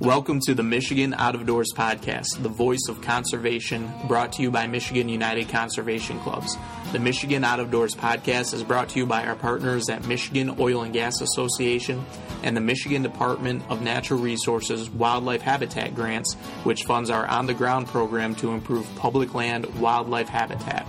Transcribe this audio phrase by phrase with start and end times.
[0.00, 4.50] Welcome to the Michigan Out of Doors podcast, the voice of conservation, brought to you
[4.50, 6.58] by Michigan United Conservation Clubs.
[6.92, 10.56] The Michigan Out of Doors podcast is brought to you by our partners at Michigan
[10.58, 12.04] Oil and Gas Association
[12.42, 16.34] and the Michigan Department of Natural Resources Wildlife Habitat Grants,
[16.64, 20.86] which funds our on the ground program to improve public land wildlife habitat.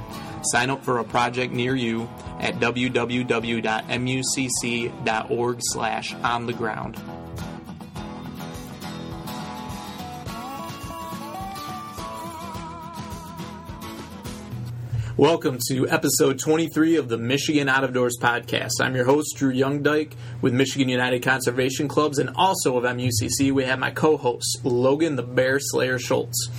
[0.52, 2.10] Sign up for a project near you
[2.40, 3.28] at www.mucc.org
[5.62, 7.00] slash on the ground.
[15.18, 18.82] Welcome to episode 23 of the Michigan Out of Doors podcast.
[18.82, 23.54] I'm your host, Drew YoungeDyke, with Michigan United Conservation Clubs and also of MUCC.
[23.54, 26.50] We have my co host, Logan the Bear Slayer Schultz.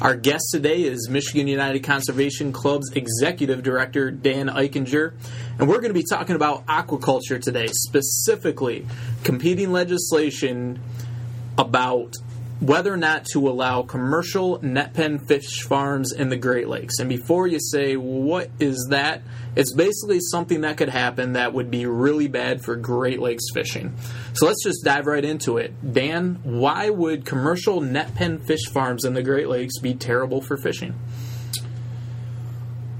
[0.00, 5.14] Our guest today is Michigan United Conservation Club's Executive Director, Dan Eichinger,
[5.58, 8.86] and we're going to be talking about aquaculture today, specifically
[9.24, 10.78] competing legislation
[11.58, 12.14] about
[12.60, 16.98] whether or not to allow commercial net pen fish farms in the Great Lakes.
[16.98, 19.22] And before you say, what is that?
[19.54, 23.94] It's basically something that could happen that would be really bad for Great Lakes fishing.
[24.32, 25.74] So let's just dive right into it.
[25.92, 30.56] Dan, why would commercial net pen fish farms in the Great Lakes be terrible for
[30.56, 30.94] fishing?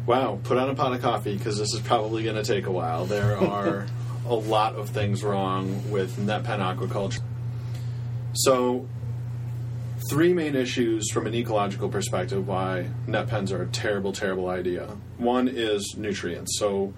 [0.04, 2.70] Wow, put on a pot of coffee because this is probably going to take a
[2.70, 3.06] while.
[3.06, 3.86] There are
[4.26, 7.22] a lot of things wrong with net pen aquaculture.
[8.34, 8.86] So,
[10.08, 14.96] three main issues from an ecological perspective why net pens are a terrible, terrible idea.
[15.18, 16.58] One is nutrients.
[16.58, 16.94] So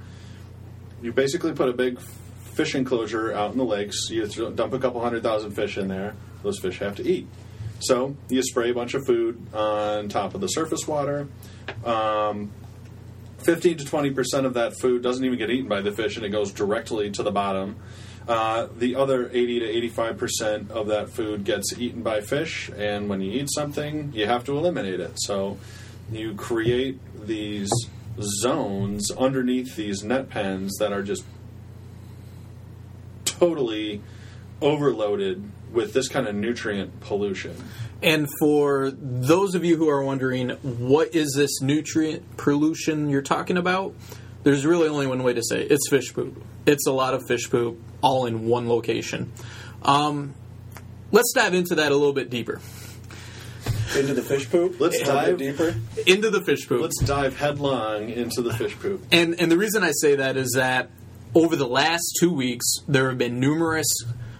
[1.03, 5.01] you basically put a big fish enclosure out in the lakes, you dump a couple
[5.01, 7.27] hundred thousand fish in there, those fish have to eat.
[7.81, 11.29] So you spray a bunch of food on top of the surface water.
[11.84, 12.51] Um,
[13.39, 16.27] 15 to 20 percent of that food doesn't even get eaten by the fish and
[16.27, 17.77] it goes directly to the bottom
[18.29, 23.23] uh, the other 80 to 85% of that food gets eaten by fish, and when
[23.23, 25.12] you eat something, you have to eliminate it.
[25.17, 25.57] So
[26.12, 27.70] you create these
[28.20, 31.25] zones underneath these net pens that are just
[33.25, 34.02] totally
[34.61, 37.57] overloaded with this kind of nutrient pollution.
[38.02, 43.57] And for those of you who are wondering, what is this nutrient pollution you're talking
[43.57, 43.95] about?
[44.48, 45.70] There's really only one way to say it.
[45.70, 46.42] it's fish poop.
[46.64, 49.31] It's a lot of fish poop all in one location.
[49.83, 50.33] Um,
[51.13, 52.58] let's dive into that a little bit deeper.
[53.95, 54.81] Into the fish poop.
[54.81, 55.75] Let's dive deeper
[56.07, 56.81] into the fish poop.
[56.81, 59.05] Let's dive headlong into the fish poop.
[59.13, 60.89] And and the reason I say that is that
[61.35, 63.87] over the last two weeks there have been numerous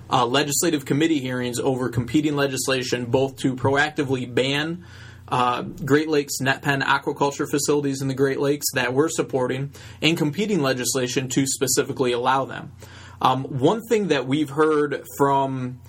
[0.09, 4.87] uh, legislative committee hearings over competing legislation, both to proactively ban
[5.28, 9.72] uh, Great Lakes net pen aquaculture facilities in the Great Lakes that we're supporting,
[10.03, 12.72] and competing legislation to specifically allow them.
[13.21, 15.81] Um, one thing that we've heard from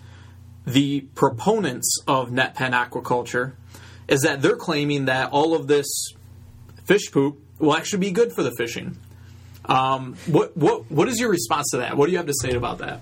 [0.66, 3.53] the proponents of net pen aquaculture
[4.07, 5.88] is that they're claiming that all of this
[6.85, 8.97] fish poop will actually be good for the fishing.
[9.66, 11.95] Um, what what what is your response to that?
[11.95, 13.01] What do you have to say about that?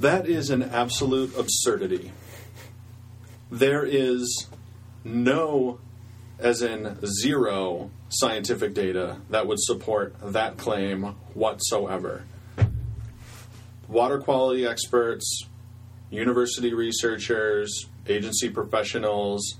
[0.00, 2.12] That is an absolute absurdity.
[3.50, 4.46] There is
[5.04, 5.80] no,
[6.38, 12.24] as in zero, scientific data that would support that claim whatsoever.
[13.88, 15.46] Water quality experts,
[16.10, 19.54] university researchers, agency professionals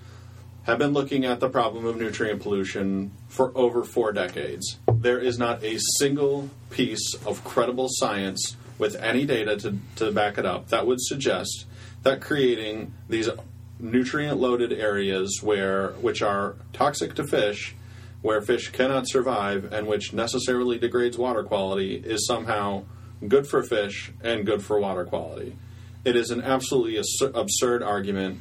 [0.64, 4.78] have been looking at the problem of nutrient pollution for over four decades.
[4.92, 10.36] There is not a single piece of credible science with any data to, to back
[10.36, 11.64] it up that would suggest
[12.02, 13.30] that creating these
[13.78, 17.74] nutrient loaded areas where which are toxic to fish
[18.22, 22.84] where fish cannot survive and which necessarily degrades water quality is somehow
[23.26, 25.56] good for fish and good for water quality.
[26.04, 27.00] It is an absolutely
[27.34, 28.40] absurd argument.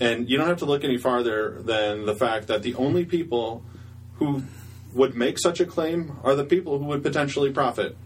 [0.00, 3.64] And you don't have to look any farther than the fact that the only people
[4.14, 4.44] who
[4.94, 7.96] would make such a claim are the people who would potentially profit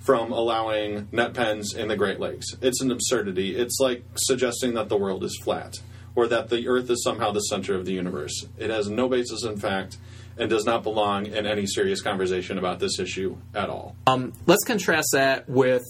[0.00, 2.46] from allowing net pens in the Great Lakes.
[2.60, 3.54] It's an absurdity.
[3.54, 5.80] It's like suggesting that the world is flat
[6.14, 8.46] or that the Earth is somehow the center of the universe.
[8.58, 9.96] It has no basis in fact
[10.38, 13.96] and does not belong in any serious conversation about this issue at all.
[14.06, 15.84] Um, let's contrast that with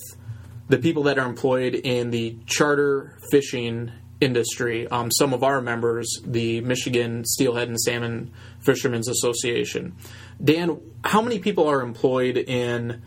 [0.69, 4.89] the people that are employed in the charter fishing industry.
[4.89, 9.97] Um, some of our members, the Michigan Steelhead and Salmon Fishermen's Association.
[10.43, 13.03] Dan, how many people are employed in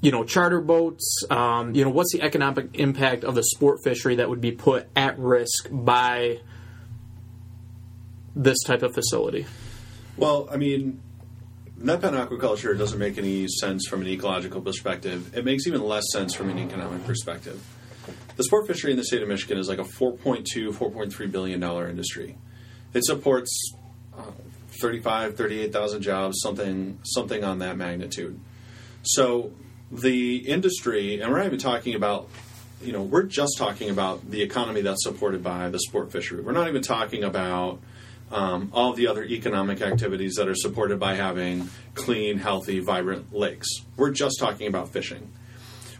[0.00, 1.24] you know charter boats?
[1.30, 4.88] Um, you know, what's the economic impact of the sport fishery that would be put
[4.94, 6.40] at risk by
[8.34, 9.46] this type of facility?
[10.16, 11.00] Well, I mean,
[11.76, 15.36] net pen aquaculture doesn't make any sense from an ecological perspective.
[15.36, 17.62] It makes even less sense from an economic perspective.
[18.36, 21.88] the sport fishery in the state of Michigan is like a 4.2, 4.3 billion dollar
[21.88, 22.36] industry.
[22.94, 23.72] It supports
[24.16, 24.22] uh,
[24.80, 28.38] 35, 38,000 jobs, something something on that magnitude.
[29.02, 29.52] So
[29.90, 32.28] the industry, and we're not even talking about,
[32.82, 36.42] you know, we're just talking about the economy that's supported by the sport fishery.
[36.42, 37.80] We're not even talking about
[38.30, 43.68] um, all the other economic activities that are supported by having clean, healthy, vibrant lakes.
[43.96, 45.30] We're just talking about fishing,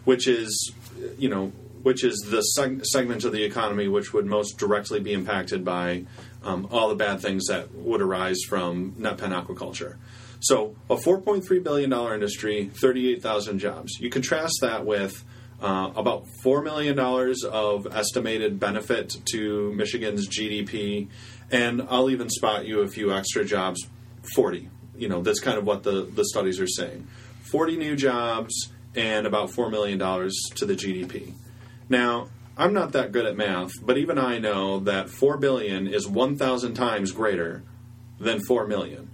[0.05, 0.73] which is,
[1.19, 1.53] you know,
[1.83, 6.05] which is the seg- segment of the economy which would most directly be impacted by
[6.47, 9.97] um, all the bad things that would arise from net pen aquaculture.
[10.41, 13.99] So, a $4.3 billion industry, 38,000 jobs.
[13.99, 15.25] You contrast that with
[15.61, 21.09] uh, about $4 million of estimated benefit to Michigan's GDP,
[21.51, 23.87] and I'll even spot you a few extra jobs
[24.35, 24.69] 40.
[24.97, 27.09] You know, that's kind of what the, the studies are saying.
[27.51, 31.33] 40 new jobs and about $4 million to the GDP.
[31.89, 32.29] Now,
[32.59, 36.73] I'm not that good at math, but even I know that 4 billion is 1,000
[36.73, 37.63] times greater
[38.19, 39.11] than 4 million.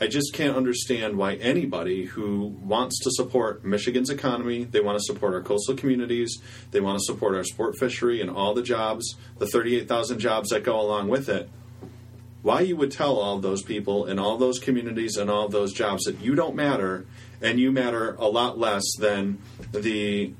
[0.00, 5.04] I just can't understand why anybody who wants to support Michigan's economy, they want to
[5.04, 6.42] support our coastal communities,
[6.72, 10.64] they want to support our sport fishery and all the jobs, the 38,000 jobs that
[10.64, 11.48] go along with it,
[12.42, 16.02] why you would tell all those people in all those communities and all those jobs
[16.04, 17.06] that you don't matter
[17.40, 19.38] and you matter a lot less than
[19.70, 20.32] the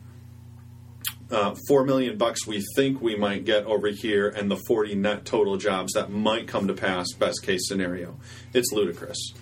[1.32, 5.24] uh, four million bucks we think we might get over here and the 40 net
[5.24, 8.16] total jobs that might come to pass best case scenario
[8.52, 9.32] it's ludicrous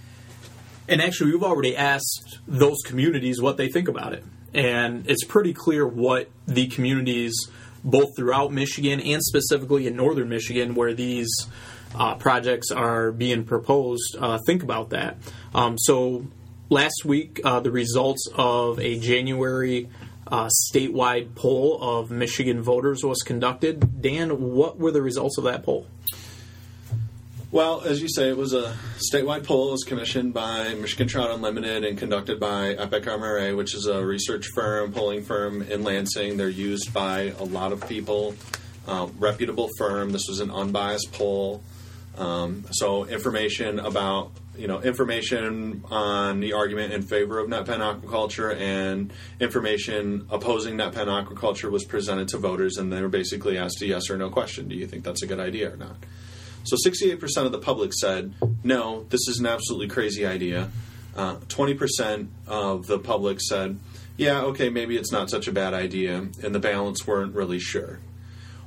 [0.91, 4.25] And actually, we've already asked those communities what they think about it.
[4.53, 7.33] And it's pretty clear what the communities,
[7.85, 11.31] both throughout Michigan and specifically in northern Michigan, where these
[11.95, 15.19] uh, projects are being proposed, uh, think about that.
[15.55, 16.27] Um, so
[16.71, 19.89] last week, uh, the results of a January
[20.31, 24.01] uh, statewide poll of Michigan voters was conducted.
[24.01, 25.87] Dan, what were the results of that poll?
[27.53, 28.77] well as you say it was a
[29.13, 29.69] statewide poll.
[29.69, 34.05] It was commissioned by michigan trout unlimited and conducted by epic mra which is a
[34.05, 36.37] research firm polling firm in lansing.
[36.37, 38.35] They're used by a lot of people.
[38.89, 40.11] Uh, reputable firm.
[40.11, 41.63] This was an unbiased poll.
[42.17, 47.81] Um, so information about you know information on the argument in favor of net pen
[47.81, 53.57] aquaculture and information opposing net pen aquaculture was presented to voters and they were basically
[53.57, 54.69] asked a yes or no question.
[54.69, 55.97] Do you think that's a good idea or not?
[56.65, 60.71] So 68% of the public said no this is an absolutely crazy idea.
[61.17, 63.79] Uh, 20% of the public said
[64.17, 67.99] yeah okay maybe it's not such a bad idea and the balance weren't really sure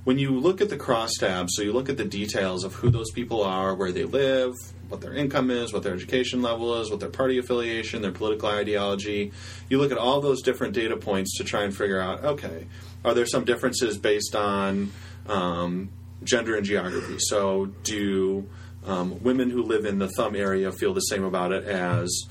[0.03, 3.11] when you look at the crosstabs, so you look at the details of who those
[3.11, 4.53] people are, where they live,
[4.89, 8.49] what their income is, what their education level is, what their party affiliation, their political
[8.49, 9.31] ideology,
[9.69, 12.67] you look at all those different data points to try and figure out okay,
[13.05, 14.91] are there some differences based on
[15.27, 15.89] um,
[16.23, 17.15] gender and geography?
[17.19, 18.47] So, do
[18.85, 22.23] um, women who live in the thumb area feel the same about it as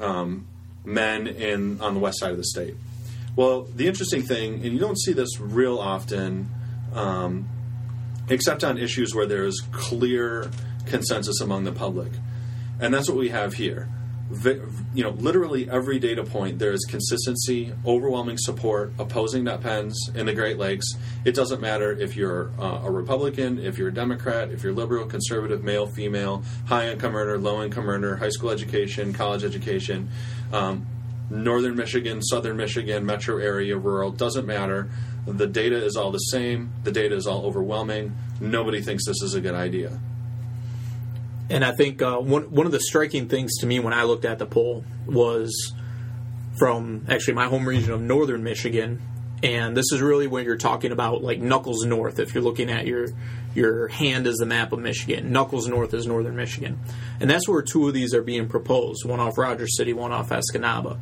[0.00, 0.46] um,
[0.84, 2.74] men in on the west side of the state?
[3.34, 6.48] Well, the interesting thing, and you don't see this real often
[6.96, 7.48] um,
[8.28, 10.50] except on issues where there is clear
[10.86, 12.12] consensus among the public.
[12.80, 13.88] And that's what we have here.
[14.92, 20.26] You know, literally every data point, there is consistency, overwhelming support, opposing net pens in
[20.26, 20.84] the Great Lakes.
[21.24, 25.06] It doesn't matter if you're uh, a Republican, if you're a Democrat, if you're liberal,
[25.06, 30.08] conservative, male, female, high income earner, low income earner, high school education, college education.
[30.52, 30.86] Um,
[31.30, 34.88] Northern Michigan, Southern Michigan, metro area, rural, doesn't matter.
[35.26, 36.72] The data is all the same.
[36.84, 38.16] The data is all overwhelming.
[38.40, 39.98] Nobody thinks this is a good idea.
[41.48, 44.24] And I think uh, one one of the striking things to me when I looked
[44.24, 45.74] at the poll was
[46.58, 49.00] from actually my home region of northern Michigan,
[49.42, 52.18] and this is really when you're talking about like Knuckles North.
[52.18, 53.08] If you're looking at your
[53.54, 56.80] your hand is the map of Michigan, Knuckles North is northern Michigan,
[57.20, 60.30] and that's where two of these are being proposed: one off Rogers City, one off
[60.30, 60.98] Escanaba.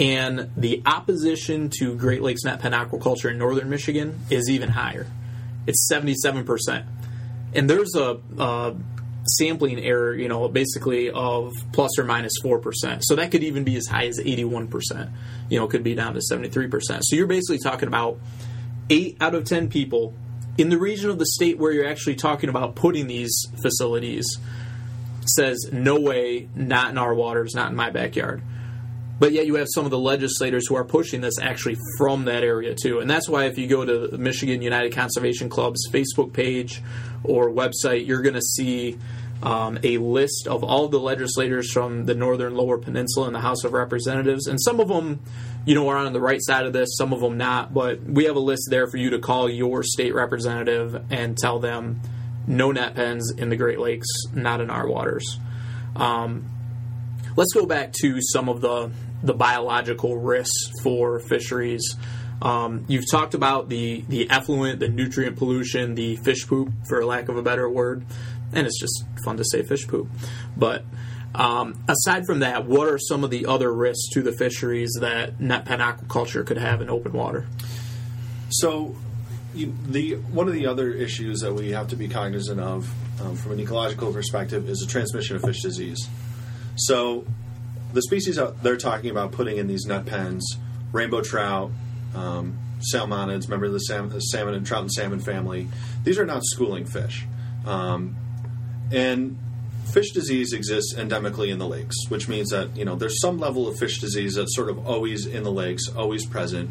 [0.00, 5.06] And the opposition to Great Lakes net pen aquaculture in northern Michigan is even higher.
[5.66, 6.86] It's 77%.
[7.54, 8.76] And there's a, a
[9.26, 13.02] sampling error, you know, basically of plus or minus 4%.
[13.02, 15.10] So that could even be as high as 81%.
[15.50, 17.00] You know, it could be down to 73%.
[17.02, 18.18] So you're basically talking about
[18.88, 20.14] 8 out of 10 people
[20.56, 24.38] in the region of the state where you're actually talking about putting these facilities
[25.26, 28.42] says, no way, not in our waters, not in my backyard.
[29.20, 32.42] But yet you have some of the legislators who are pushing this actually from that
[32.42, 33.00] area too.
[33.00, 36.82] And that's why if you go to the Michigan United Conservation Club's Facebook page
[37.22, 38.98] or website, you're going to see
[39.42, 43.64] um, a list of all the legislators from the northern lower peninsula in the House
[43.64, 45.20] of Representatives, and some of them,
[45.64, 47.72] you know, are on the right side of this, some of them not.
[47.72, 51.58] But we have a list there for you to call your state representative and tell
[51.58, 52.00] them
[52.46, 55.38] no net pens in the Great Lakes, not in our waters.
[55.96, 56.50] Um,
[57.36, 58.90] let's go back to some of the
[59.22, 61.96] the biological risks for fisheries.
[62.42, 67.28] Um, you've talked about the the effluent, the nutrient pollution, the fish poop, for lack
[67.28, 68.04] of a better word,
[68.52, 70.08] and it's just fun to say fish poop.
[70.56, 70.84] But
[71.34, 75.40] um, aside from that, what are some of the other risks to the fisheries that
[75.40, 77.46] net pen aquaculture could have in open water?
[78.48, 78.96] So,
[79.54, 83.36] you, the one of the other issues that we have to be cognizant of um,
[83.36, 86.08] from an ecological perspective is the transmission of fish disease.
[86.76, 87.24] So,
[87.92, 90.56] the species they're talking about putting in these net pens,
[90.92, 91.70] rainbow trout,
[92.14, 92.58] um,
[92.92, 95.68] salmonids, remember the salmon, the salmon and trout and salmon family.
[96.04, 97.26] These are not schooling fish,
[97.66, 98.16] um,
[98.92, 99.38] and
[99.92, 103.68] fish disease exists endemically in the lakes, which means that you know there's some level
[103.68, 106.70] of fish disease that's sort of always in the lakes, always present.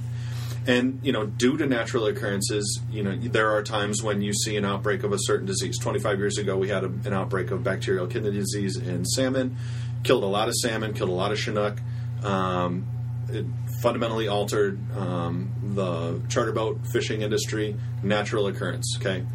[0.67, 4.57] And you know, due to natural occurrences, you know there are times when you see
[4.57, 5.77] an outbreak of a certain disease.
[5.79, 9.57] Twenty-five years ago, we had a, an outbreak of bacterial kidney disease in salmon,
[10.03, 11.79] killed a lot of salmon, killed a lot of chinook.
[12.23, 12.85] Um,
[13.29, 13.45] it
[13.81, 17.75] fundamentally altered um, the charter boat fishing industry.
[18.03, 18.97] Natural occurrence.
[18.99, 19.25] Okay.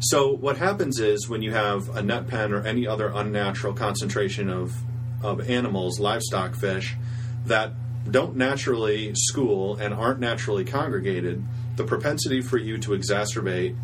[0.00, 4.48] So what happens is when you have a net pen or any other unnatural concentration
[4.48, 4.74] of
[5.22, 6.96] of animals, livestock fish
[7.44, 7.72] that
[8.10, 11.44] don't naturally school and aren't naturally congregated,
[11.76, 13.76] the propensity for you to exacerbate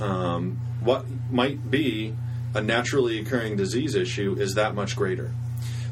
[0.00, 2.14] um, what might be
[2.54, 5.32] a naturally occurring disease issue is that much greater.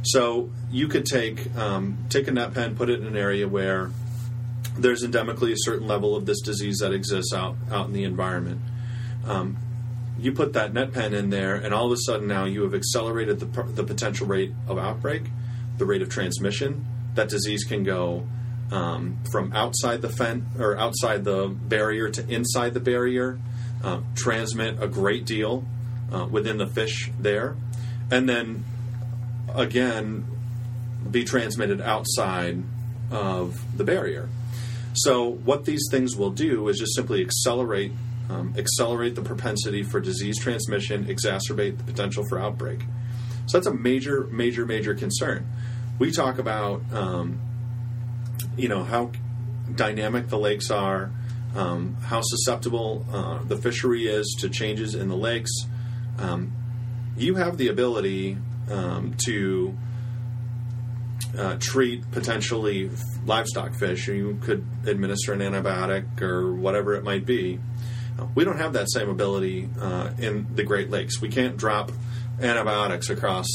[0.05, 3.91] So you could take um, take a net pen, put it in an area where
[4.77, 8.61] there's endemically a certain level of this disease that exists out out in the environment.
[9.27, 9.57] Um,
[10.19, 12.75] you put that net pen in there, and all of a sudden now you have
[12.75, 15.23] accelerated the, the potential rate of outbreak,
[15.79, 16.85] the rate of transmission.
[17.15, 18.27] That disease can go
[18.71, 23.39] um, from outside the pen or outside the barrier to inside the barrier,
[23.83, 25.65] uh, transmit a great deal
[26.13, 27.57] uh, within the fish there,
[28.11, 28.65] and then
[29.55, 30.27] again
[31.11, 32.63] be transmitted outside
[33.11, 34.29] of the barrier.
[34.95, 37.93] So what these things will do is just simply accelerate
[38.31, 42.81] um, accelerate the propensity for disease transmission, exacerbate the potential for outbreak.
[43.47, 45.47] So that's a major, major, major concern.
[45.99, 47.41] We talk about um,
[48.57, 49.13] you know how
[49.75, 51.11] dynamic the lakes are,
[51.55, 55.53] um, how susceptible uh, the fishery is to changes in the lakes.
[56.19, 56.53] Um,
[57.17, 58.39] you have the ability
[58.71, 59.77] um, to
[61.37, 62.91] uh, treat potentially
[63.27, 64.09] livestock fish.
[64.09, 67.59] You could administer an antibiotic or whatever it might be.
[68.35, 71.21] We don't have that same ability uh, in the Great Lakes.
[71.21, 71.91] We can't drop
[72.41, 73.49] antibiotics across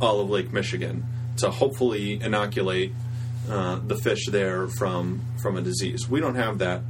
[0.00, 2.92] all of Lake Michigan to hopefully inoculate
[3.48, 6.08] uh, the fish there from from a disease.
[6.08, 6.82] We don't have that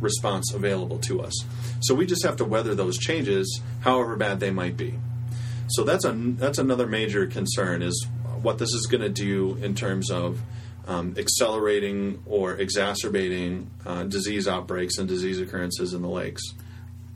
[0.00, 1.32] response available to us.
[1.80, 4.94] So we just have to weather those changes, however bad they might be.
[5.68, 8.06] So that's a that's another major concern is
[8.42, 10.40] what this is going to do in terms of
[10.86, 16.42] um, accelerating or exacerbating uh, disease outbreaks and disease occurrences in the lakes.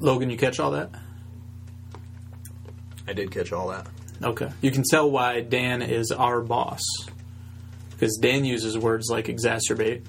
[0.01, 0.91] Logan, you catch all that?
[3.07, 3.87] I did catch all that.
[4.23, 4.51] Okay.
[4.61, 6.83] You can tell why Dan is our boss.
[7.91, 10.05] Because Dan uses words like exacerbate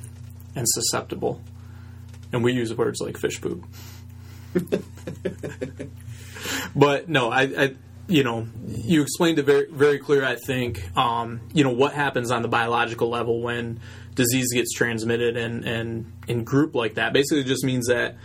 [0.55, 1.41] and susceptible.
[2.31, 3.65] And we use words like fish poop.
[6.75, 7.75] but no, I, I
[8.09, 10.25] you know, you explained it very, very clear.
[10.25, 13.79] I think, um, you know, what happens on the biological level when
[14.15, 17.13] disease gets transmitted and and in group like that.
[17.13, 18.17] Basically, just means that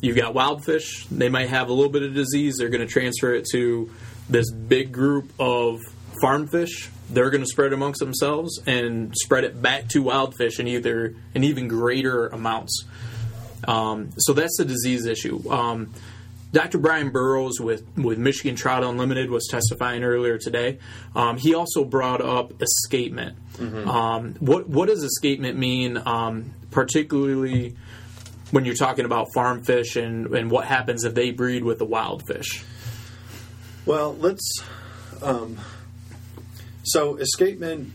[0.00, 1.06] you've got wild fish.
[1.06, 2.56] They might have a little bit of disease.
[2.58, 3.90] They're going to transfer it to
[4.28, 5.80] this big group of
[6.20, 6.90] farm fish.
[7.08, 11.14] They're going to spread amongst themselves and spread it back to wild fish in either
[11.34, 12.84] in even greater amounts.
[13.68, 15.48] Um, so that's the disease issue.
[15.48, 15.94] Um,
[16.52, 16.78] Dr.
[16.78, 20.78] Bryan Burroughs with, with Michigan Trout Unlimited was testifying earlier today.
[21.16, 23.36] Um, he also brought up escapement.
[23.54, 23.88] Mm-hmm.
[23.88, 27.74] Um, what what does escapement mean, um, particularly
[28.50, 31.86] when you're talking about farm fish and, and what happens if they breed with the
[31.86, 32.62] wild fish?
[33.86, 34.62] Well, let's.
[35.22, 35.58] Um,
[36.82, 37.92] so escapement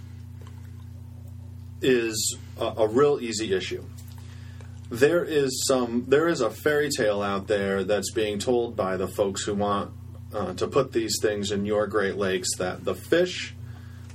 [1.82, 3.84] is a, a real easy issue
[4.90, 9.08] there is some there is a fairy tale out there that's being told by the
[9.08, 9.92] folks who want
[10.34, 13.56] uh, to put these things in your Great Lakes that the fish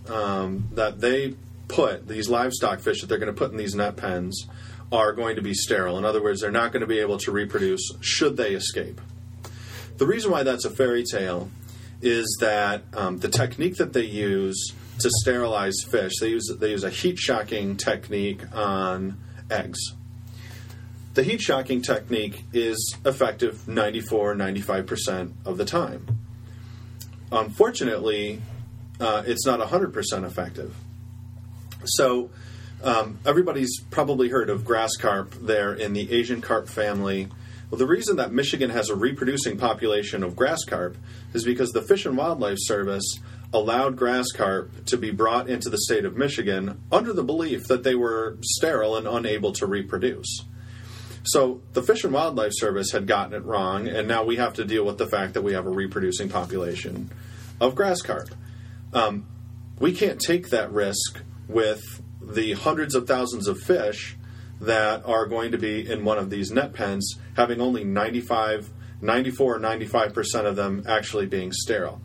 [0.08, 1.34] um, that they
[1.68, 4.46] put these livestock fish that they're going to put in these net pens
[4.90, 5.96] are going to be sterile.
[5.96, 9.00] In other words, they're not going to be able to reproduce should they escape.
[9.96, 11.50] The reason why that's a fairy tale
[12.02, 16.84] is that um, the technique that they use to sterilize fish, they use they use
[16.84, 19.18] a heat shocking technique on
[19.50, 19.78] eggs.
[21.14, 26.06] The heat shocking technique is effective 94 95% of the time.
[27.30, 28.40] Unfortunately,
[28.98, 30.74] uh, it's not 100% effective.
[31.84, 32.30] So,
[32.82, 37.28] um, everybody's probably heard of grass carp they're in the Asian carp family.
[37.70, 40.96] Well, the reason that Michigan has a reproducing population of grass carp
[41.34, 43.18] is because the Fish and Wildlife Service
[43.52, 47.82] allowed grass carp to be brought into the state of Michigan under the belief that
[47.82, 50.44] they were sterile and unable to reproduce.
[51.24, 54.64] So the Fish and Wildlife Service had gotten it wrong, and now we have to
[54.64, 57.10] deal with the fact that we have a reproducing population
[57.60, 58.30] of grass carp.
[58.92, 59.26] Um,
[59.78, 64.16] we can't take that risk with the hundreds of thousands of fish
[64.60, 69.56] that are going to be in one of these net pens, having only 95, 94
[69.56, 72.00] or 95% of them actually being sterile.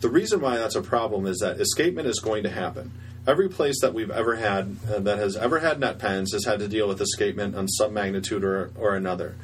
[0.00, 2.92] The reason why that's a problem is that escapement is going to happen.
[3.26, 6.58] Every place that we've ever had uh, that has ever had net pens has had
[6.58, 9.36] to deal with escapement on some magnitude or, or another.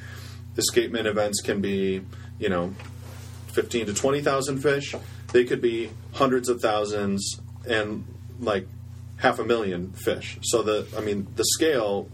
[0.59, 2.03] Escapement events can be,
[2.39, 2.75] you know,
[3.53, 4.95] 15 to 20,000 fish.
[5.33, 8.05] They could be hundreds of thousands and
[8.39, 8.67] like
[9.17, 10.39] half a million fish.
[10.43, 12.09] So the I mean the scale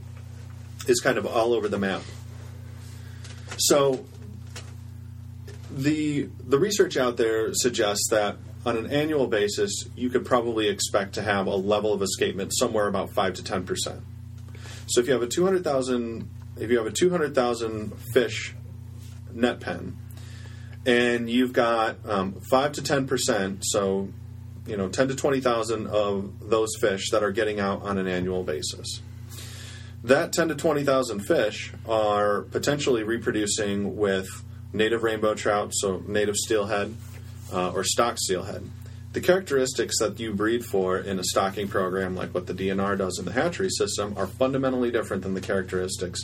[0.87, 2.02] is kind of all over the map.
[3.58, 4.04] So
[5.70, 11.14] the the research out there suggests that on an annual basis, you could probably expect
[11.14, 14.02] to have a level of escapement somewhere about five to ten percent.
[14.88, 17.96] So if you have a two hundred thousand, if you have a two hundred thousand
[18.12, 18.54] fish
[19.32, 19.96] net pen,
[20.85, 24.08] and you've got um, five to ten percent, so
[24.66, 28.08] you know ten to twenty thousand of those fish that are getting out on an
[28.08, 29.00] annual basis.
[30.02, 34.28] That ten to twenty thousand fish are potentially reproducing with
[34.73, 36.96] native rainbow trout, so native steelhead
[37.53, 38.69] uh, or stock steelhead.
[39.12, 43.19] The characteristics that you breed for in a stocking program, like what the DNR does
[43.19, 46.21] in the hatchery system, are fundamentally different than the characteristics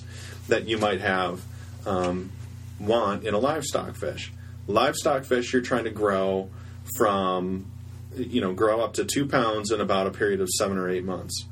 [0.49, 1.43] that you might have
[1.87, 2.31] um,
[2.79, 4.33] want in a livestock fish.
[4.67, 6.51] Livestock fish, you're trying to grow
[6.97, 7.71] from,
[8.15, 11.05] you know, grow up to two pounds in about a period of seven or eight
[11.05, 11.47] months.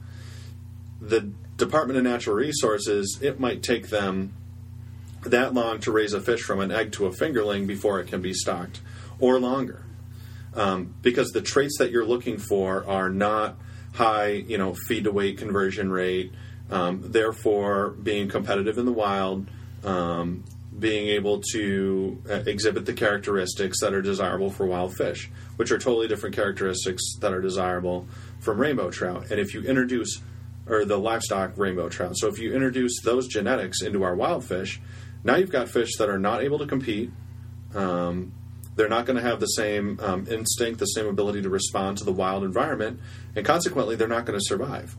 [1.01, 4.35] The Department of Natural Resources, it might take them
[5.23, 8.23] that long to raise a fish from an egg to a fingerling before it can
[8.23, 8.81] be stocked,
[9.21, 9.85] or longer.
[10.55, 13.57] Um, because the traits that you're looking for are not
[13.93, 16.33] high, you know, feed to weight conversion rate,
[16.71, 19.49] um, therefore being competitive in the wild,
[19.85, 20.45] um,
[20.79, 25.79] being able to uh, exhibit the characteristics that are desirable for wild fish, which are
[25.79, 28.07] totally different characteristics that are desirable
[28.39, 29.31] from rainbow trout.
[29.31, 30.21] And if you introduce,
[30.67, 34.81] or the livestock rainbow trout, so if you introduce those genetics into our wild fish,
[35.25, 37.11] now you've got fish that are not able to compete.
[37.75, 38.33] Um,
[38.77, 42.05] they're not going to have the same um, instinct, the same ability to respond to
[42.05, 43.01] the wild environment,
[43.35, 44.97] and consequently, they're not going to survive.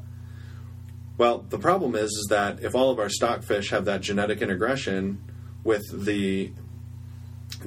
[1.18, 4.42] Well, the problem is, is that if all of our stock fish have that genetic
[4.42, 5.24] integration
[5.64, 6.52] with the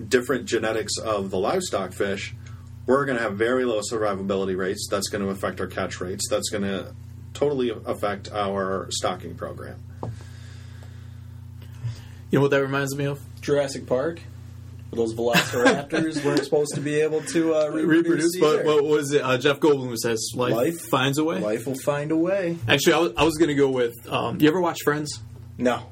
[0.09, 2.35] different genetics of the livestock fish,
[2.87, 4.89] we're going to have very low survivability rates.
[4.91, 6.27] That's going to affect our catch rates.
[6.29, 6.95] That's going to
[7.33, 9.83] totally affect our stocking program.
[12.31, 13.21] You know what that reminds me of?
[13.41, 14.21] Jurassic Park.
[14.95, 18.37] Those velociraptors weren't supposed to be able to uh, reproduce.
[18.37, 19.23] Reproduce, but what was it?
[19.23, 21.41] Uh, Jeff Goldblum says life, Life- finds a way.
[21.41, 22.57] Life will find a way.
[22.69, 23.95] Actually, I was, I was going to go with.
[24.11, 25.21] Um, you ever watch Friends?
[25.59, 25.83] No.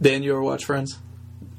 [0.00, 0.98] Dan, you ever watch Friends?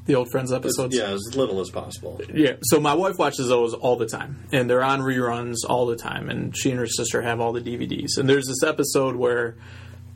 [0.05, 0.93] The old Friends episodes.
[0.95, 2.19] Yeah, as little as possible.
[2.33, 5.95] Yeah, so my wife watches those all the time, and they're on reruns all the
[5.95, 6.29] time.
[6.29, 8.17] And she and her sister have all the DVDs.
[8.17, 9.55] And there's this episode where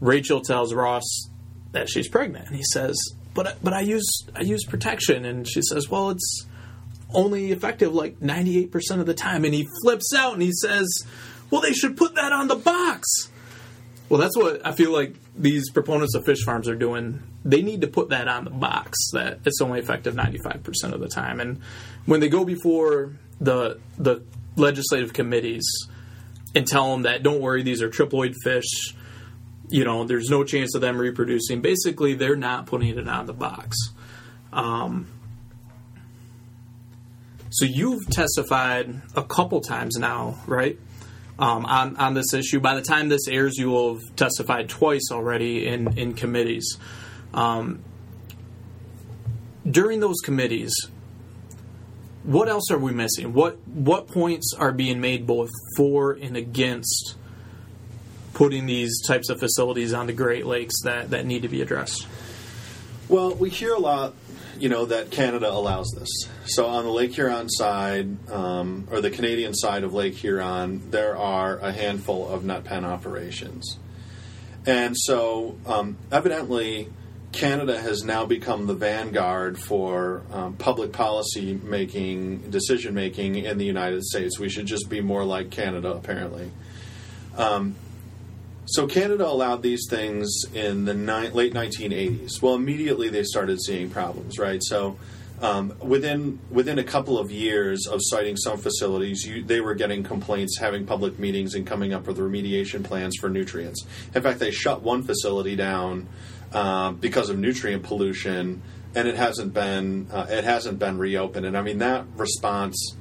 [0.01, 1.29] Rachel tells Ross
[1.71, 2.97] that she's pregnant, and he says,
[3.37, 6.47] "But but I use I use protection," and she says, "Well, it's
[7.13, 10.87] only effective like 98 percent of the time." And he flips out and he says,
[11.51, 13.29] "Well, they should put that on the box."
[14.09, 17.21] Well, that's what I feel like these proponents of fish farms are doing.
[17.45, 21.07] They need to put that on the box that it's only effective 95% of the
[21.07, 21.39] time.
[21.39, 21.61] And
[22.07, 24.23] when they go before the the
[24.55, 25.67] legislative committees
[26.55, 28.95] and tell them that don't worry, these are triploid fish,
[29.69, 31.61] you know, there's no chance of them reproducing.
[31.61, 33.77] Basically, they're not putting it on the box.
[34.53, 35.07] Um,
[37.49, 40.77] so you've testified a couple times now, right?
[41.39, 42.59] um, on on this issue.
[42.59, 46.77] By the time this airs, you will have testified twice already in in committees.
[47.33, 47.83] Um,
[49.69, 50.73] during those committees,
[52.23, 53.33] what else are we missing?
[53.33, 57.15] What what points are being made both for and against
[58.37, 62.07] putting these types of facilities on the Great Lakes that, that need to be addressed?
[63.09, 64.13] Well, we hear a lot,
[64.59, 66.07] you know, that Canada allows this.
[66.45, 71.17] So on the Lake Huron side, um, or the Canadian side of Lake Huron, there
[71.17, 73.79] are a handful of net pen operations.
[74.67, 76.89] And so, um, evidently,
[77.31, 83.65] Canada has now become the vanguard for um, public policy making, decision making in the
[83.65, 84.37] United States.
[84.37, 86.51] We should just be more like Canada, apparently.
[87.35, 87.75] Um,
[88.67, 92.41] so Canada allowed these things in the ni- late 1980s.
[92.41, 94.61] Well, immediately they started seeing problems, right?
[94.61, 94.97] So
[95.41, 100.03] um, within within a couple of years of siting some facilities, you, they were getting
[100.03, 103.85] complaints, having public meetings, and coming up with remediation plans for nutrients.
[104.13, 106.07] In fact, they shut one facility down
[106.51, 108.61] uh, because of nutrient pollution,
[108.95, 111.45] and it hasn't been uh, it hasn't been reopened.
[111.45, 112.95] And I mean that response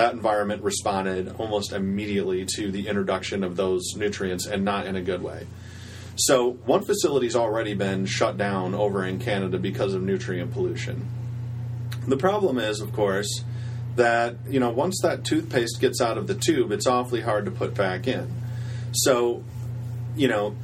[0.00, 5.02] that environment responded almost immediately to the introduction of those nutrients and not in a
[5.02, 5.46] good way.
[6.16, 11.06] So, one facility's already been shut down over in Canada because of nutrient pollution.
[12.08, 13.44] The problem is, of course,
[13.96, 17.50] that you know once that toothpaste gets out of the tube, it's awfully hard to
[17.50, 18.32] put back in.
[18.92, 19.44] So,
[20.16, 20.56] you know,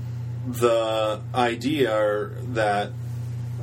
[0.48, 2.90] the idea that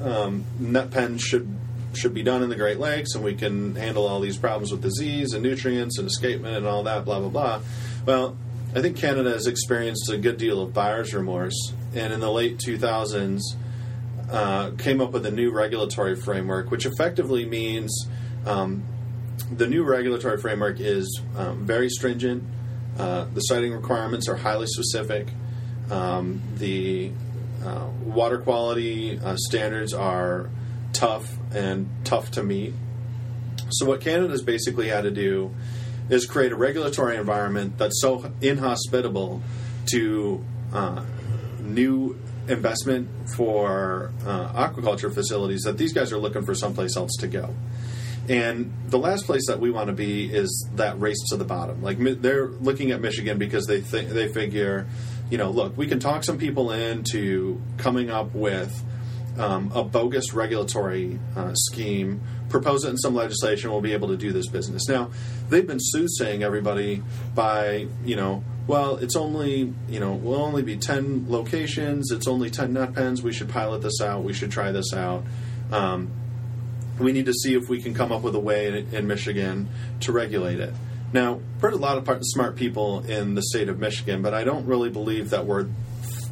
[0.04, 1.48] um, net pen should
[1.96, 4.82] should be done in the Great Lakes, and we can handle all these problems with
[4.82, 7.62] disease and nutrients and escapement and all that, blah blah blah.
[8.06, 8.38] Well,
[8.76, 12.58] I think Canada has experienced a good deal of buyer's remorse, and in the late
[12.58, 13.42] 2000s,
[14.32, 18.08] uh, came up with a new regulatory framework, which effectively means
[18.46, 18.84] um,
[19.52, 22.44] the new regulatory framework is um, very stringent.
[22.98, 25.28] Uh, the siting requirements are highly specific.
[25.92, 27.12] Um, the
[27.64, 30.50] uh, water quality uh, standards are
[30.94, 32.74] tough and tough to meet.
[33.70, 35.54] So, what Canada's basically had to do
[36.10, 39.42] is create a regulatory environment that's so inhospitable
[39.92, 41.04] to uh,
[41.60, 47.28] new investment for uh, aquaculture facilities that these guys are looking for someplace else to
[47.28, 47.56] go.
[48.30, 51.82] And the last place that we want to be is that race to the bottom.
[51.82, 54.88] Like they're looking at Michigan because they think they figure,
[55.30, 58.84] you know, look, we can talk some people into coming up with
[59.38, 64.18] um, a bogus regulatory uh, scheme, propose it in some legislation, we'll be able to
[64.18, 64.88] do this business.
[64.88, 65.12] Now,
[65.50, 67.02] they've been soothsaying everybody
[67.34, 72.50] by, you know, well, it's only, you know, will only be 10 locations, it's only
[72.50, 75.24] 10 net pens, we should pilot this out, we should try this out.
[75.72, 76.12] Um,
[77.00, 79.68] we need to see if we can come up with a way in, in Michigan
[80.02, 80.74] to regulate it.
[81.12, 84.66] Now, heard a lot of smart people in the state of Michigan, but I don't
[84.66, 85.68] really believe that we're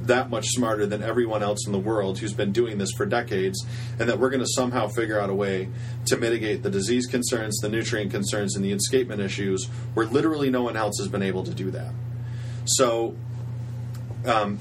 [0.07, 3.65] that much smarter than everyone else in the world who's been doing this for decades,
[3.99, 5.69] and that we're going to somehow figure out a way
[6.05, 10.63] to mitigate the disease concerns, the nutrient concerns, and the escapement issues where literally no
[10.63, 11.91] one else has been able to do that.
[12.65, 13.15] So,
[14.25, 14.59] um,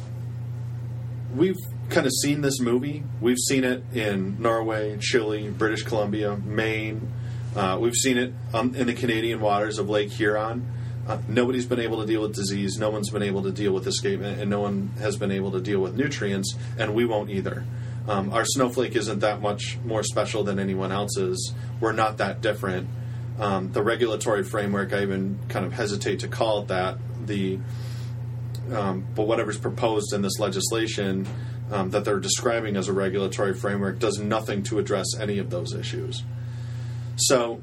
[1.34, 1.56] we've
[1.90, 3.02] kind of seen this movie.
[3.20, 7.12] We've seen it in Norway, Chile, British Columbia, Maine.
[7.54, 10.66] Uh, we've seen it um, in the Canadian waters of Lake Huron.
[11.08, 12.78] Uh, nobody's been able to deal with disease.
[12.78, 15.60] No one's been able to deal with escape, and no one has been able to
[15.60, 17.64] deal with nutrients, and we won't either.
[18.08, 21.54] Um, our snowflake isn't that much more special than anyone else's.
[21.80, 22.88] We're not that different.
[23.38, 26.98] Um, the regulatory framework, I even kind of hesitate to call it that.
[27.26, 27.58] The
[28.72, 31.26] um, but whatever's proposed in this legislation
[31.70, 35.72] um, that they're describing as a regulatory framework does nothing to address any of those
[35.72, 36.22] issues.
[37.16, 37.60] So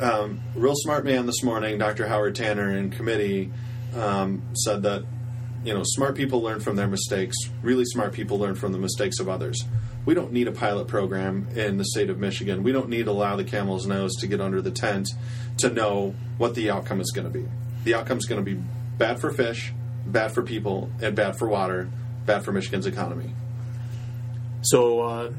[0.00, 2.06] um, real smart man this morning, Dr.
[2.08, 3.50] Howard Tanner in committee
[3.94, 5.04] um, said that
[5.64, 7.36] you know smart people learn from their mistakes.
[7.62, 9.64] Really smart people learn from the mistakes of others.
[10.04, 12.62] We don't need a pilot program in the state of Michigan.
[12.62, 15.08] We don't need to allow the camel's nose to get under the tent
[15.58, 17.46] to know what the outcome is going to be.
[17.84, 18.60] The outcome is going to be
[18.98, 19.72] bad for fish,
[20.06, 21.88] bad for people, and bad for water,
[22.26, 23.34] bad for Michigan's economy.
[24.60, 25.32] So, uh,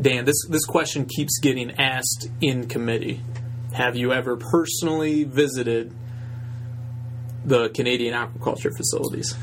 [0.00, 3.20] Dan, this this question keeps getting asked in committee.
[3.74, 5.92] Have you ever personally visited
[7.44, 9.34] the Canadian aquaculture facilities?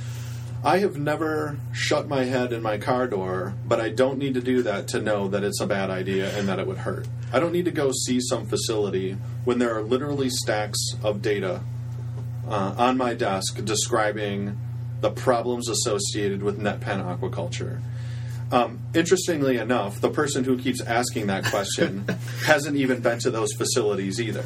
[0.63, 4.39] I have never shut my head in my car door, but I don't need to
[4.39, 7.10] do that to know that it's a bad idea and that it would hurt.
[7.34, 11.62] I don't need to go see some facility when there are literally stacks of data
[12.48, 14.58] uh, on my desk describing
[15.02, 17.82] the problems associated with net pen aquaculture.
[18.52, 22.06] Um, interestingly enough, the person who keeps asking that question
[22.46, 24.44] hasn't even been to those facilities either.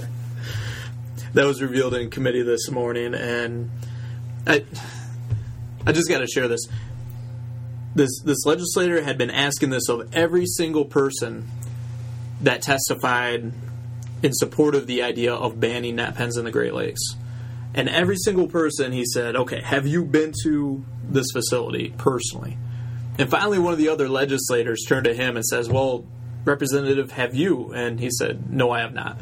[1.34, 3.72] That was revealed in committee this morning, and
[4.46, 4.64] I,
[5.86, 6.68] I just got to share this.
[7.96, 11.50] This this legislator had been asking this of every single person
[12.42, 13.54] that testified
[14.22, 17.02] in support of the idea of banning net pens in the Great Lakes.
[17.74, 22.58] And every single person, he said, "Okay, have you been to this facility personally?"
[23.18, 26.06] And finally, one of the other legislators turned to him and says, Well,
[26.44, 27.74] Representative, have you?
[27.74, 29.18] And he said, No, I have not.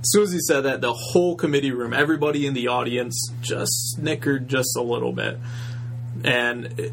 [0.00, 3.72] As soon as he said that, the whole committee room, everybody in the audience just
[3.96, 5.38] snickered just a little bit.
[6.22, 6.92] And it,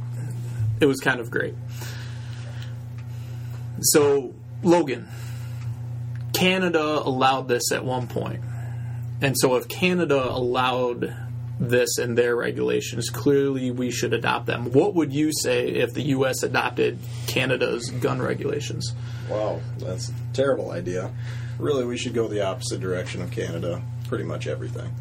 [0.80, 1.56] it was kind of great.
[3.82, 5.08] So, Logan,
[6.34, 8.42] Canada allowed this at one point.
[9.22, 11.14] And so, if Canada allowed
[11.60, 14.72] this in their regulations, clearly we should adopt them.
[14.72, 16.44] What would you say if the U.S.
[16.44, 18.94] adopted Canada's gun regulations?
[19.30, 21.12] Wow, that's a terrible idea.
[21.60, 23.82] Really, we should go the opposite direction of Canada.
[24.08, 24.94] Pretty much everything.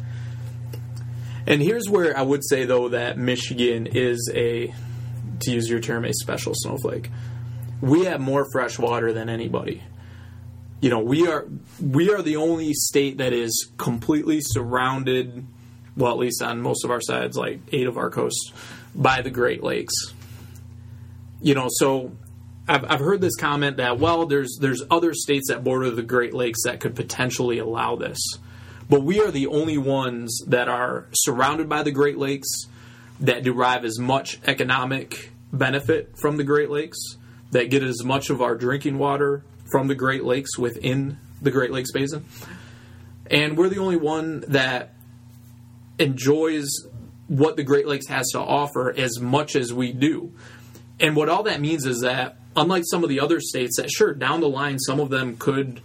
[1.45, 4.73] And here's where I would say, though, that Michigan is a,
[5.41, 7.09] to use your term, a special snowflake.
[7.81, 9.83] We have more fresh water than anybody.
[10.79, 11.47] You know, we are
[11.81, 15.45] we are the only state that is completely surrounded,
[15.95, 18.51] well, at least on most of our sides, like eight of our coasts,
[18.95, 19.93] by the Great Lakes.
[21.41, 22.13] You know, so
[22.67, 26.33] I've, I've heard this comment that well, there's there's other states that border the Great
[26.33, 28.19] Lakes that could potentially allow this,
[28.89, 32.47] but we are the only ones that are surrounded by the Great Lakes
[33.19, 36.97] that derive as much economic benefit from the Great Lakes,
[37.51, 41.71] that get as much of our drinking water from the Great Lakes within the Great
[41.71, 42.25] Lakes Basin,
[43.29, 44.92] and we're the only one that
[45.99, 46.67] enjoys
[47.27, 50.33] what the Great Lakes has to offer as much as we do.
[50.99, 54.13] And what all that means is that unlike some of the other states that sure
[54.13, 55.81] down the line some of them could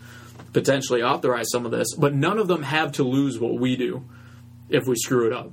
[0.52, 4.04] potentially authorize some of this but none of them have to lose what we do
[4.68, 5.50] if we screw it up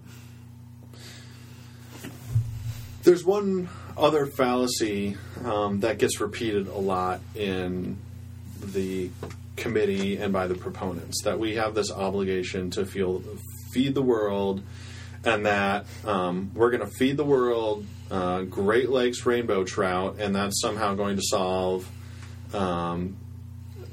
[3.05, 7.97] There's one other fallacy um, that gets repeated a lot in
[8.59, 9.11] the
[9.57, 13.21] committee and by the proponents that we have this obligation to feel,
[13.75, 14.63] feed the world
[15.25, 20.35] and that um, we're going to feed the world uh, Great Lakes rainbow trout, and
[20.35, 21.89] that's somehow going to solve,
[22.53, 23.17] um,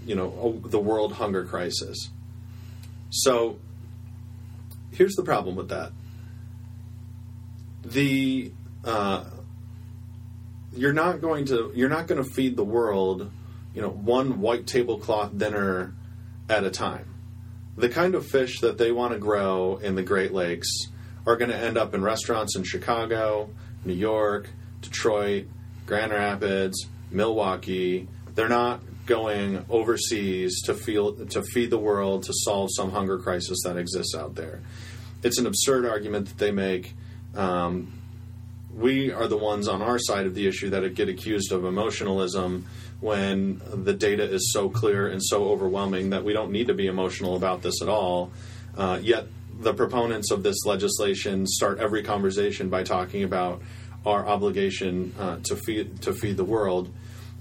[0.04, 2.10] you know, the world hunger crisis.
[3.10, 3.58] So,
[4.90, 5.92] here's the problem with that:
[7.84, 8.52] the
[8.84, 9.24] uh,
[10.76, 13.30] you're not going to you're not going to feed the world,
[13.74, 15.94] you know, one white tablecloth dinner
[16.48, 17.11] at a time.
[17.76, 20.68] The kind of fish that they want to grow in the Great Lakes
[21.26, 23.50] are going to end up in restaurants in Chicago,
[23.84, 24.48] New York,
[24.80, 25.46] Detroit,
[25.86, 28.08] Grand Rapids, Milwaukee.
[28.34, 33.58] They're not going overseas to feel to feed the world to solve some hunger crisis
[33.64, 34.60] that exists out there.
[35.22, 36.94] It's an absurd argument that they make.
[37.34, 37.92] Um,
[38.74, 42.66] we are the ones on our side of the issue that get accused of emotionalism
[43.02, 46.86] when the data is so clear and so overwhelming that we don't need to be
[46.86, 48.30] emotional about this at all.
[48.78, 49.26] Uh, yet
[49.58, 53.60] the proponents of this legislation start every conversation by talking about
[54.06, 56.92] our obligation uh, to feed to feed the world.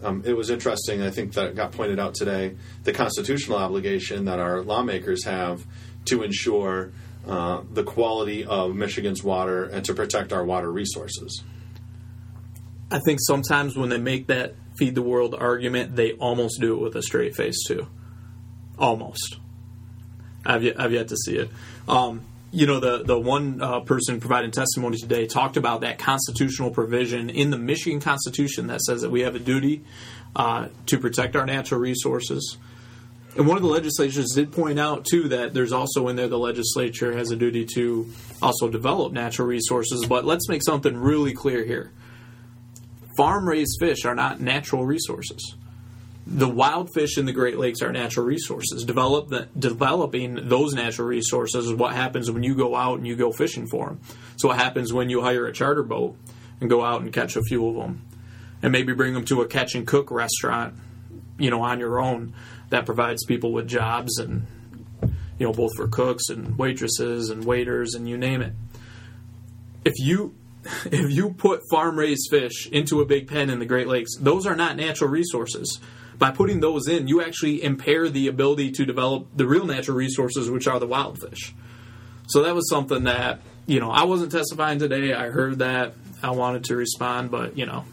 [0.03, 1.03] Um, it was interesting.
[1.03, 2.55] I think that got pointed out today.
[2.83, 5.63] The constitutional obligation that our lawmakers have
[6.05, 6.91] to ensure
[7.27, 11.43] uh, the quality of Michigan's water and to protect our water resources.
[12.89, 16.81] I think sometimes when they make that feed the world argument, they almost do it
[16.81, 17.87] with a straight face too.
[18.77, 19.37] Almost.
[20.45, 21.49] I've yet, I've yet to see it.
[21.87, 26.71] Um, you know, the the one uh, person providing testimony today talked about that constitutional
[26.71, 29.83] provision in the Michigan Constitution that says that we have a duty
[30.35, 32.57] uh, to protect our natural resources.
[33.37, 36.37] And one of the legislatures did point out too that there's also in there the
[36.37, 40.05] legislature has a duty to also develop natural resources.
[40.05, 41.91] But let's make something really clear here:
[43.17, 45.55] farm raised fish are not natural resources
[46.25, 48.83] the wild fish in the Great Lakes are natural resources.
[48.83, 53.15] Develop the, developing those natural resources is what happens when you go out and you
[53.15, 54.01] go fishing for them.
[54.37, 56.15] So what happens when you hire a charter boat
[56.59, 58.05] and go out and catch a few of them,
[58.61, 60.75] and maybe bring them to a catch and cook restaurant,
[61.39, 62.33] you know, on your own
[62.69, 64.45] that provides people with jobs and
[65.37, 68.53] you know both for cooks and waitresses and waiters and you name it.
[69.83, 70.35] If you
[70.85, 74.45] if you put farm raised fish into a big pen in the Great Lakes, those
[74.45, 75.79] are not natural resources
[76.21, 80.51] by putting those in, you actually impair the ability to develop the real natural resources,
[80.51, 81.51] which are the wild fish.
[82.27, 85.13] So that was something that, you know, I wasn't testifying today.
[85.13, 85.95] I heard that.
[86.21, 87.85] I wanted to respond, but, you know,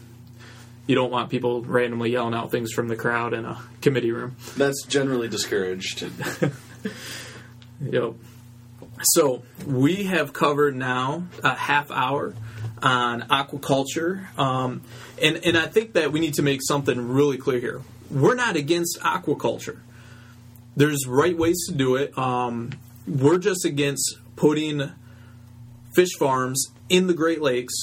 [0.85, 4.35] you don't want people randomly yelling out things from the crowd in a committee room.
[4.55, 6.03] That's generally discouraged.
[7.81, 8.13] yep.
[9.01, 12.33] So we have covered now a half hour
[12.81, 14.81] on aquaculture, um,
[15.21, 18.55] and and I think that we need to make something really clear here we're not
[18.55, 19.79] against aquaculture.
[20.75, 22.17] There's right ways to do it.
[22.17, 22.71] Um,
[23.07, 24.91] we're just against putting
[25.93, 27.73] fish farms in the Great Lakes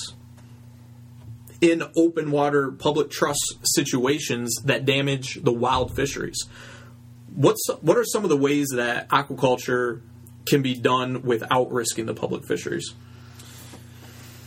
[1.61, 6.45] in open water public trust situations that damage the wild fisheries.
[7.35, 10.01] What's what are some of the ways that aquaculture
[10.47, 12.95] can be done without risking the public fisheries?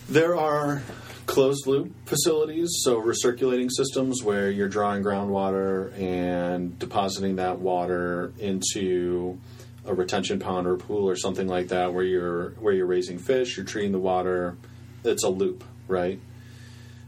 [0.08, 0.82] There are
[1.28, 9.40] closed loop facilities, so recirculating systems where you're drawing groundwater and depositing that water into
[9.86, 13.58] a retention pond or pool or something like that where you're where you're raising fish,
[13.58, 14.58] you're treating the water.
[15.04, 16.20] It's a loop, right?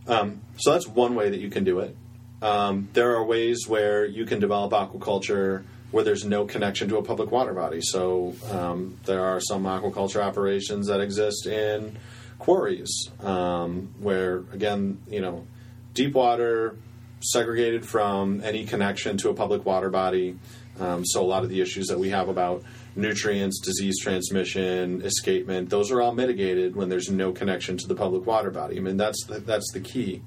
[0.07, 1.95] Um, so that's one way that you can do it.
[2.41, 7.03] Um, there are ways where you can develop aquaculture where there's no connection to a
[7.03, 7.81] public water body.
[7.81, 11.97] So um, there are some aquaculture operations that exist in
[12.39, 15.45] quarries, um, where again, you know,
[15.93, 16.77] deep water,
[17.19, 20.37] segregated from any connection to a public water body.
[20.79, 22.63] Um, so a lot of the issues that we have about
[22.95, 28.25] nutrients, disease transmission, escapement, those are all mitigated when there's no connection to the public
[28.25, 28.77] water body.
[28.77, 30.23] I mean, that's the, that's the key.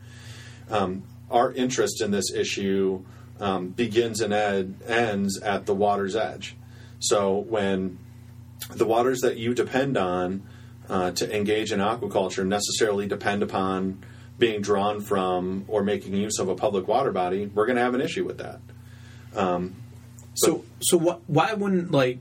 [0.71, 3.05] Um, our interest in this issue
[3.41, 6.57] um, begins and ed- ends at the water's edge.
[6.99, 7.99] So when
[8.71, 10.43] the waters that you depend on
[10.89, 14.05] uh, to engage in aquaculture necessarily depend upon
[14.39, 17.95] being drawn from or making use of a public water body, we're going to have
[17.95, 18.61] an issue with that.
[19.35, 19.75] Um,
[20.35, 22.19] so, so what, why wouldn't like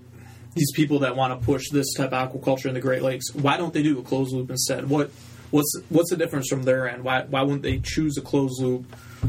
[0.54, 3.34] these people that want to push this type of aquaculture in the Great Lakes?
[3.34, 4.90] Why don't they do a closed loop instead?
[4.90, 5.12] What
[5.50, 7.04] what's what's the difference from their end?
[7.04, 8.86] Why why wouldn't they choose a closed loop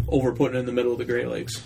[0.09, 1.62] over putting in the middle of the Great Lakes?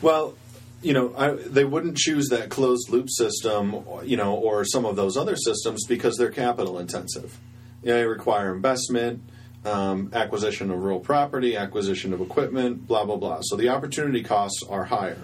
[0.00, 0.34] Well,
[0.82, 4.96] you know, I, they wouldn't choose that closed loop system, you know, or some of
[4.96, 7.38] those other systems because they're capital intensive.
[7.82, 9.22] They require investment,
[9.64, 13.40] um, acquisition of real property, acquisition of equipment, blah blah blah.
[13.42, 15.18] So the opportunity costs are higher.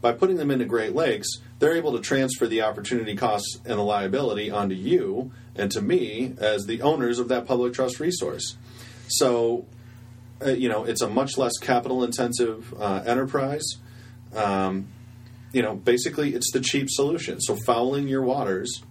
[0.00, 3.82] By putting them into Great Lakes, they're able to transfer the opportunity costs and the
[3.82, 8.56] liability onto you and to me as the owners of that public trust resource.
[9.08, 9.66] So,
[10.44, 13.64] uh, you know, it's a much less capital intensive uh, enterprise.
[14.34, 14.88] Um,
[15.52, 17.40] you know, basically, it's the cheap solution.
[17.40, 18.82] So, fouling your waters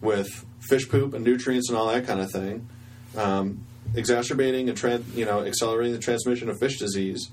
[0.00, 2.68] with fish poop and nutrients and all that kind of thing,
[3.16, 7.30] um, exacerbating and you know accelerating the transmission of fish disease,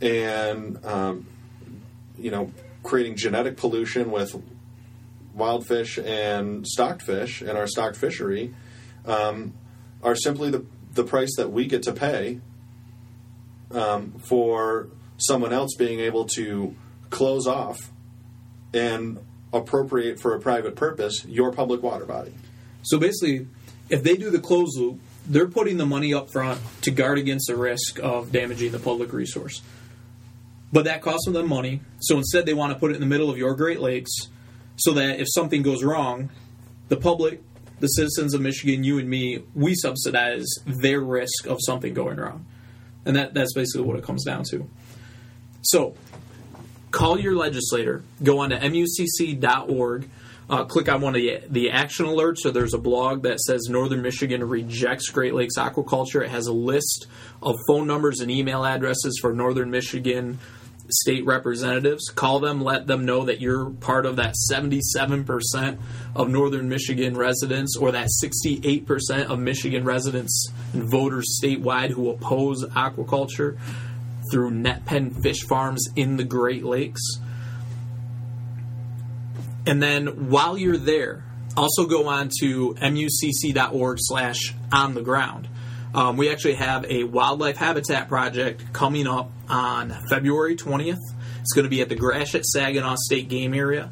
[0.00, 1.26] and um,
[2.18, 4.40] you know creating genetic pollution with
[5.34, 8.54] wild fish and stocked fish in our stocked fishery
[9.04, 9.52] um,
[10.02, 12.40] are simply the the price that we get to pay
[13.72, 16.74] um, for someone else being able to
[17.10, 17.90] close off
[18.74, 19.18] and
[19.52, 22.34] appropriate for a private purpose your public water body.
[22.82, 23.48] So basically,
[23.88, 27.48] if they do the closed loop, they're putting the money up front to guard against
[27.48, 29.62] the risk of damaging the public resource.
[30.72, 31.80] But that costs them money.
[32.00, 34.12] So instead, they want to put it in the middle of your Great Lakes
[34.76, 36.30] so that if something goes wrong,
[36.88, 37.42] the public,
[37.80, 42.46] the citizens of Michigan, you and me, we subsidize their risk of something going wrong.
[43.06, 44.68] And that, that's basically what it comes down to.
[45.62, 45.94] So,
[46.90, 50.10] call your legislator, go on to mucc.org,
[50.48, 52.38] uh, click on one of the, the action alerts.
[52.38, 56.22] So, there's a blog that says Northern Michigan rejects Great Lakes aquaculture.
[56.22, 57.06] It has a list
[57.42, 60.38] of phone numbers and email addresses for Northern Michigan
[60.90, 62.08] state representatives.
[62.10, 65.78] Call them, let them know that you're part of that 77%
[66.14, 72.64] of northern Michigan residents or that 68% of Michigan residents and voters statewide who oppose
[72.64, 73.58] aquaculture
[74.30, 77.20] through net pen fish farms in the Great Lakes.
[79.66, 81.24] And then while you're there,
[81.56, 85.48] also go on to mucc.org slash on the ground.
[85.96, 91.00] Um, we actually have a wildlife habitat project coming up on February 20th.
[91.40, 93.90] It's going to be at the Gratiot Saginaw State Game Area.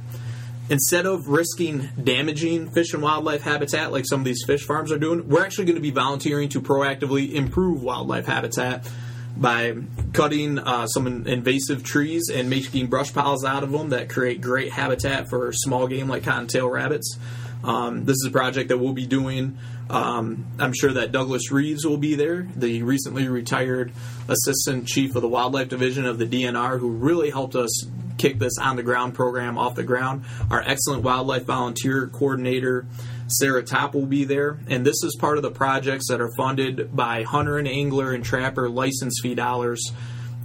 [0.68, 4.98] Instead of risking damaging fish and wildlife habitat like some of these fish farms are
[4.98, 8.86] doing, we're actually going to be volunteering to proactively improve wildlife habitat
[9.34, 9.74] by
[10.12, 14.70] cutting uh, some invasive trees and making brush piles out of them that create great
[14.70, 17.18] habitat for small game like cottontail rabbits.
[17.64, 19.58] Um, this is a project that we'll be doing.
[19.90, 23.92] Um, I'm sure that Douglas Reeves will be there, the recently retired
[24.28, 28.56] assistant chief of the wildlife division of the DNR, who really helped us kick this
[28.58, 30.24] on the ground program off the ground.
[30.50, 32.86] Our excellent wildlife volunteer coordinator,
[33.26, 34.58] Sarah Top, will be there.
[34.68, 38.24] And this is part of the projects that are funded by hunter and angler and
[38.24, 39.92] trapper license fee dollars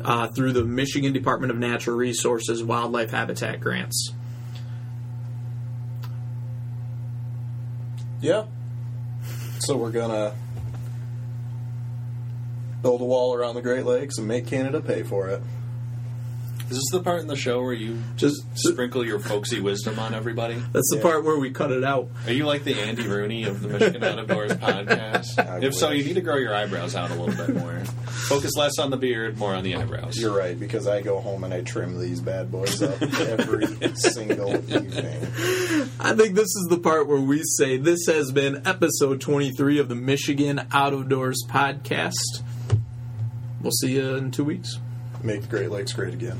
[0.04, 4.14] uh, through the Michigan Department of Natural Resources Wildlife Habitat Grants.
[8.22, 8.46] Yeah.
[9.60, 10.34] So we're gonna
[12.82, 15.42] build a wall around the Great Lakes and make Canada pay for it.
[16.70, 20.14] Is this the part in the show where you Just sprinkle your folksy wisdom on
[20.14, 20.54] everybody?
[20.72, 21.02] that's the Yeah.
[21.02, 22.10] part where we cut it out.
[22.28, 25.40] Are you like the Andy Rooney of the Michigan Out of Doors podcast?
[25.40, 27.80] I if so, you need to grow your eyebrows out a little bit more.
[28.06, 30.16] Focus less on the beard, more on the eyebrows.
[30.18, 33.66] You're right because I go home and I trim these bad boys up every
[33.96, 35.24] single evening.
[36.00, 39.90] I think this is the part where we say this has been episode 23 of
[39.90, 42.44] the Michigan Out of Doors podcast.
[43.62, 44.78] We'll see you in two weeks.
[45.24, 46.38] Make the Great Lakes great again.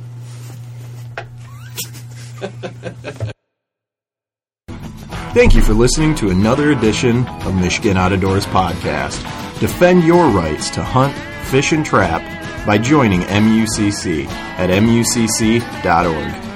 [5.34, 9.22] Thank you for listening to another edition of Michigan Out of Doors podcast.
[9.60, 11.14] Defend your rights to hunt,
[11.48, 12.22] fish, and trap
[12.66, 14.26] by joining MUCC
[14.58, 16.49] at mucc.org.